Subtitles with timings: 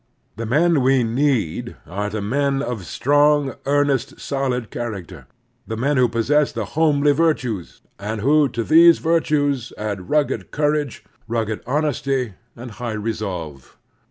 [0.35, 5.27] The men we need are the men of strong, earnest, solid character—
[5.69, 11.03] ^the men who possess the homely virtues, and who to these virtues add rugged courage,
[11.27, 13.77] rugged honesty, and high resolve.